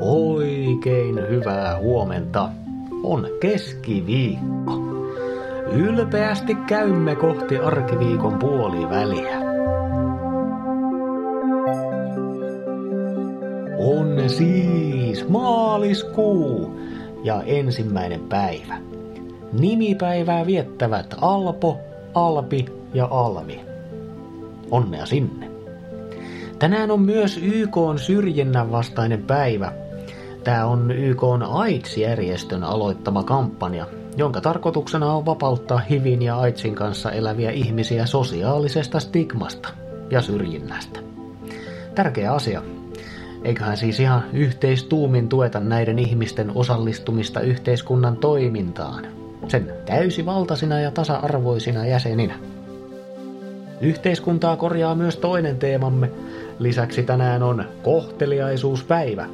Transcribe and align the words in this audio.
Oikein 0.00 1.28
hyvää 1.28 1.78
huomenta. 1.78 2.48
On 3.02 3.26
keskiviikko. 3.40 4.72
Ylpeästi 5.72 6.54
käymme 6.54 7.16
kohti 7.16 7.58
arkiviikon 7.58 8.38
puoliväliä. 8.38 9.38
On 13.78 14.22
siis 14.26 15.28
maaliskuu 15.28 16.80
ja 17.24 17.42
ensimmäinen 17.42 18.20
päivä. 18.20 18.78
Nimipäivää 19.52 20.46
viettävät 20.46 21.14
Alpo, 21.20 21.78
Alpi 22.14 22.66
ja 22.94 23.08
Almi. 23.10 23.60
Onnea 24.70 25.06
sinne. 25.06 25.50
Tänään 26.58 26.90
on 26.90 27.00
myös 27.00 27.40
YK 27.42 27.76
on 27.76 27.98
syrjinnän 27.98 28.72
vastainen 28.72 29.22
päivä. 29.22 29.72
Tämä 30.46 30.66
on 30.66 30.90
YK 30.90 31.22
AIDS-järjestön 31.48 32.64
aloittama 32.64 33.22
kampanja, 33.22 33.86
jonka 34.16 34.40
tarkoituksena 34.40 35.12
on 35.12 35.26
vapauttaa 35.26 35.78
HIVin 35.78 36.22
ja 36.22 36.38
AIDSin 36.38 36.74
kanssa 36.74 37.12
eläviä 37.12 37.50
ihmisiä 37.50 38.06
sosiaalisesta 38.06 39.00
stigmasta 39.00 39.68
ja 40.10 40.22
syrjinnästä. 40.22 41.00
Tärkeä 41.94 42.32
asia. 42.32 42.62
Eiköhän 43.44 43.76
siis 43.76 44.00
ihan 44.00 44.24
yhteistuumin 44.32 45.28
tueta 45.28 45.60
näiden 45.60 45.98
ihmisten 45.98 46.52
osallistumista 46.54 47.40
yhteiskunnan 47.40 48.16
toimintaan, 48.16 49.06
sen 49.48 49.72
täysivaltaisina 49.86 50.80
ja 50.80 50.90
tasa-arvoisina 50.90 51.86
jäseninä. 51.86 52.34
Yhteiskuntaa 53.80 54.56
korjaa 54.56 54.94
myös 54.94 55.16
toinen 55.16 55.58
teemamme. 55.58 56.10
Lisäksi 56.58 57.02
tänään 57.02 57.42
on 57.42 57.64
kohteliaisuuspäivä. 57.82 59.26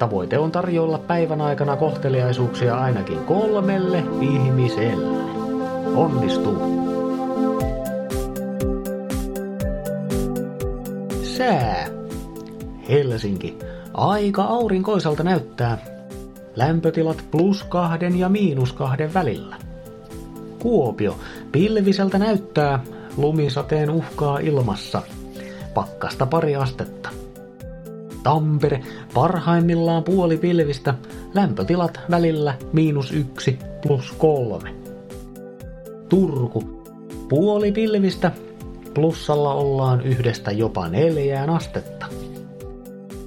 Tavoite 0.00 0.38
on 0.38 0.52
tarjolla 0.52 0.98
päivän 0.98 1.40
aikana 1.40 1.76
kohteliaisuuksia 1.76 2.76
ainakin 2.78 3.24
kolmelle 3.24 4.04
ihmiselle. 4.20 5.20
Onnistuu! 5.94 6.56
Sää. 11.22 11.86
Helsinki. 12.88 13.58
Aika 13.94 14.42
aurinkoiselta 14.42 15.22
näyttää. 15.22 15.78
Lämpötilat 16.56 17.24
plus 17.30 17.64
kahden 17.64 18.18
ja 18.18 18.28
miinus 18.28 18.72
kahden 18.72 19.14
välillä. 19.14 19.56
Kuopio. 20.58 21.16
Pilviseltä 21.52 22.18
näyttää. 22.18 22.84
Lumisateen 23.16 23.90
uhkaa 23.90 24.38
ilmassa. 24.38 25.02
Pakkasta 25.74 26.26
pari 26.26 26.56
astetta. 26.56 27.19
Tampere. 28.22 28.82
Parhaimmillaan 29.14 30.04
puoli 30.04 30.36
pilvistä. 30.36 30.94
Lämpötilat 31.34 32.00
välillä 32.10 32.54
miinus 32.72 33.12
yksi 33.12 33.58
plus 33.82 34.12
kolme. 34.12 34.74
Turku. 36.08 36.84
Puoli 37.28 37.72
pilvistä. 37.72 38.32
Plussalla 38.94 39.54
ollaan 39.54 40.00
yhdestä 40.00 40.50
jopa 40.50 40.88
neljään 40.88 41.50
astetta. 41.50 42.06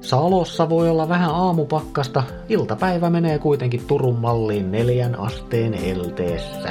Salossa 0.00 0.68
voi 0.68 0.90
olla 0.90 1.08
vähän 1.08 1.30
aamupakkasta, 1.30 2.22
iltapäivä 2.48 3.10
menee 3.10 3.38
kuitenkin 3.38 3.86
Turun 3.86 4.18
malliin 4.18 4.72
neljän 4.72 5.18
asteen 5.18 5.74
elteessä. 5.74 6.68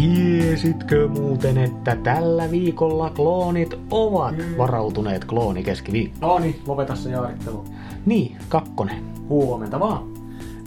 Tiesitkö 0.00 1.08
muuten, 1.08 1.58
että 1.58 1.96
tällä 1.96 2.50
viikolla 2.50 3.10
kloonit 3.10 3.78
ovat 3.90 4.36
mm. 4.36 4.44
varautuneet 4.58 5.24
kloonikeskiviikkoon? 5.24 6.32
No 6.32 6.38
niin, 6.38 6.60
lopeta 6.66 6.96
se 6.96 7.10
jaarittelu. 7.10 7.64
Niin, 8.06 8.36
kakkonen. 8.48 9.04
Huomenta 9.28 9.80
vaan. 9.80 10.02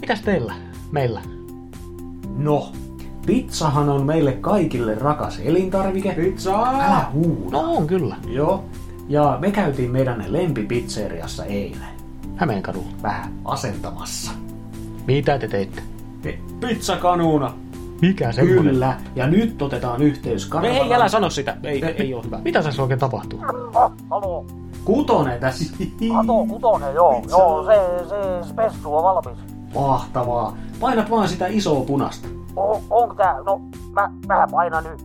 Mitäs 0.01 0.21
teillä? 0.21 0.53
Meillä? 0.91 1.21
No, 2.37 2.71
pizzahan 3.25 3.89
on 3.89 4.05
meille 4.05 4.31
kaikille 4.31 4.95
rakas 4.95 5.39
elintarvike. 5.39 6.13
Pizza! 6.13 6.63
Älä 6.69 7.05
huuda. 7.13 7.57
No 7.57 7.73
on 7.75 7.87
kyllä. 7.87 8.15
Joo. 8.27 8.63
Ja 9.09 9.37
me 9.41 9.51
käytiin 9.51 9.91
meidän 9.91 10.25
lempipizzeriassa 10.27 11.45
eilen. 11.45 11.93
Hämeenkadulla. 12.35 12.91
Vähän 13.03 13.33
asentamassa. 13.45 14.31
Mitä 15.07 15.39
te 15.39 15.47
teitte? 15.47 15.81
Pizzakanuuna. 16.59 17.62
Mikä 18.01 18.31
semmonen? 18.31 18.63
Kyllä. 18.63 18.97
Ja 19.15 19.27
nyt 19.27 19.61
otetaan 19.61 20.01
yhteys 20.01 20.45
Karvalan... 20.45 20.75
Ei, 20.77 20.93
älä 20.93 21.07
sano 21.07 21.29
sitä. 21.29 21.57
Ei, 21.63 21.85
ei, 21.85 21.95
ei 21.97 22.13
ole 22.13 22.23
hyvä. 22.23 22.39
Mitä 22.43 22.63
tässä 22.63 22.81
oikein 22.81 22.99
tapahtuu? 22.99 23.39
Halo, 24.09 24.45
Kutonen 24.85 25.39
tässä. 25.39 25.75
Kato 26.15 26.45
kutonen, 26.45 26.95
joo, 26.95 27.21
Pizza. 27.21 27.37
joo, 27.37 27.65
se, 27.65 28.09
se 28.09 28.49
spessu 28.49 28.95
on 28.95 29.03
valmis. 29.03 29.39
Mahtavaa. 29.75 30.57
Painat 30.79 31.11
vaan 31.11 31.27
sitä 31.27 31.47
isoa 31.47 31.85
punasta. 31.85 32.27
O, 32.55 32.81
onko 32.89 33.15
tää, 33.15 33.35
no, 33.45 33.61
mä, 33.91 34.09
mä 34.27 34.47
painan 34.51 34.83
nyt. 34.83 35.01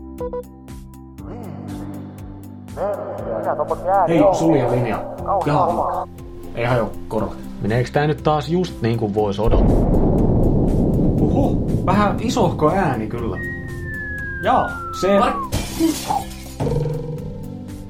Hei, 4.09 4.23
on? 4.23 4.35
sulje 4.35 4.71
linja. 4.71 5.05
Jaa. 5.47 6.09
Ei 6.55 6.65
hajo 6.65 6.93
korvat. 7.09 7.37
Meneekö 7.63 7.91
tää 7.93 8.07
nyt 8.07 8.23
taas 8.23 8.49
just 8.49 8.83
niin 8.83 8.99
kuin 8.99 9.15
vois 9.15 9.41
odottaa? 9.41 10.08
Vähän 11.89 12.17
isohko 12.21 12.71
ääni 12.71 13.07
kyllä. 13.07 13.39
Jaa, 14.43 14.71
se... 15.01 15.19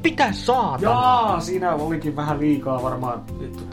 Mitä 0.04 0.32
saatana? 0.32 0.92
Jaa, 0.92 1.40
siinä 1.40 1.74
olikin 1.74 2.16
vähän 2.16 2.40
liikaa 2.40 2.82
varmaan 2.82 3.22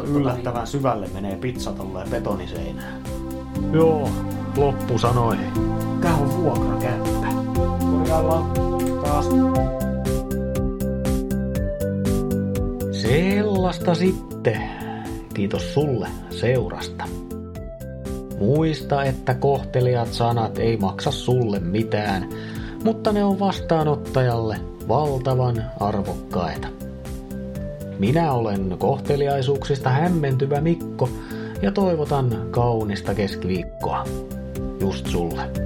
yllättävän 0.04 0.68
syvälle 0.68 1.08
menee 1.14 1.36
pizza 1.36 1.72
tolleen 1.72 2.10
betoniseinään. 2.10 3.02
Joo, 3.72 4.10
loppu 4.58 4.98
sanoi. 4.98 5.38
Tää 6.02 6.16
on 6.16 6.44
vuokrakämppä. 6.44 7.28
Korjaillaan 7.80 8.46
taas. 9.04 9.26
Sellaista 12.92 13.96
sitten. 13.96 14.70
Kiitos 15.34 15.74
sulle 15.74 16.08
seurasta. 16.30 17.04
Muista, 18.40 19.04
että 19.04 19.34
kohteliat 19.34 20.14
sanat 20.14 20.60
ei 20.60 20.78
maksa 20.78 21.12
sulle 21.12 21.60
mitään, 21.60 22.30
mutta 22.84 23.12
ne 23.12 23.24
on 23.24 23.40
vastaanottajalle 23.40 24.58
valtavan 24.88 25.64
arvokkaita. 25.80 26.68
Minä 28.00 28.34
olen 28.34 28.76
kohteliaisuuksista 28.78 29.90
hämmentyvä 29.90 30.62
Mikko 30.62 31.10
ja 31.62 31.72
toivotan 31.72 32.48
kaunista 32.52 33.14
keskiviikkoa. 33.16 34.04
Just 34.80 35.08
sulle. 35.08 35.65